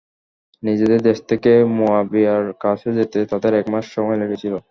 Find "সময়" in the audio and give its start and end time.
3.95-4.17